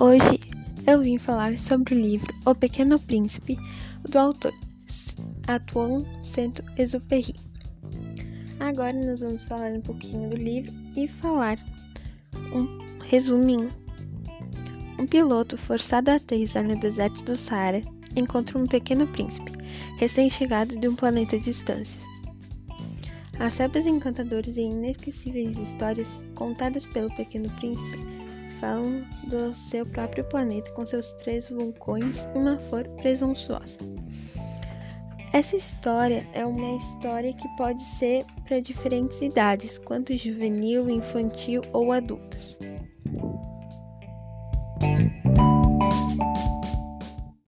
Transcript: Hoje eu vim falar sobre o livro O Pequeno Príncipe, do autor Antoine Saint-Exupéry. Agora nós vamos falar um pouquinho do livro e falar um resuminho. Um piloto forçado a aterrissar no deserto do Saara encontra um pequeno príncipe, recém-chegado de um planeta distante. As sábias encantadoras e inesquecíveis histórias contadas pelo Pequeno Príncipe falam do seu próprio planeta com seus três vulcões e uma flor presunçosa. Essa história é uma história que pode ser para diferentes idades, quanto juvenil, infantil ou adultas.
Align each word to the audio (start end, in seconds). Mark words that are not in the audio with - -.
Hoje 0.00 0.40
eu 0.86 1.02
vim 1.02 1.18
falar 1.18 1.58
sobre 1.58 1.94
o 1.94 1.98
livro 1.98 2.34
O 2.46 2.54
Pequeno 2.54 2.98
Príncipe, 2.98 3.58
do 4.08 4.18
autor 4.18 4.52
Antoine 5.48 6.06
Saint-Exupéry. 6.22 7.34
Agora 8.58 8.92
nós 8.92 9.20
vamos 9.20 9.44
falar 9.44 9.70
um 9.70 9.82
pouquinho 9.82 10.30
do 10.30 10.36
livro 10.36 10.72
e 10.96 11.06
falar 11.06 11.58
um 12.54 12.78
resuminho. 13.04 13.68
Um 14.98 15.06
piloto 15.06 15.58
forçado 15.58 16.10
a 16.10 16.14
aterrissar 16.14 16.64
no 16.64 16.78
deserto 16.80 17.22
do 17.24 17.36
Saara 17.36 17.82
encontra 18.16 18.58
um 18.58 18.66
pequeno 18.66 19.06
príncipe, 19.06 19.52
recém-chegado 19.98 20.78
de 20.80 20.88
um 20.88 20.96
planeta 20.96 21.38
distante. 21.38 21.98
As 23.38 23.54
sábias 23.54 23.86
encantadoras 23.86 24.56
e 24.56 24.62
inesquecíveis 24.62 25.58
histórias 25.58 26.18
contadas 26.34 26.86
pelo 26.86 27.14
Pequeno 27.14 27.50
Príncipe 27.56 27.98
falam 28.62 29.02
do 29.24 29.52
seu 29.52 29.84
próprio 29.84 30.22
planeta 30.22 30.70
com 30.70 30.86
seus 30.86 31.12
três 31.14 31.50
vulcões 31.50 32.28
e 32.32 32.38
uma 32.38 32.56
flor 32.56 32.88
presunçosa. 33.02 33.76
Essa 35.32 35.56
história 35.56 36.24
é 36.32 36.46
uma 36.46 36.76
história 36.76 37.32
que 37.32 37.48
pode 37.56 37.80
ser 37.80 38.24
para 38.46 38.60
diferentes 38.60 39.20
idades, 39.20 39.78
quanto 39.78 40.16
juvenil, 40.16 40.88
infantil 40.88 41.62
ou 41.72 41.90
adultas. 41.90 42.56